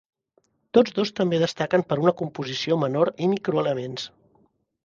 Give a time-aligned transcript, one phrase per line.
[0.77, 4.09] Tots dos també destaquen per una composició menor i microelements.